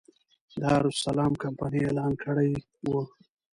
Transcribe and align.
دارالسلام 0.61 1.33
کمپنۍ 1.43 1.81
اعلان 1.87 2.11
کړی 2.23 2.51
و. 2.91 2.93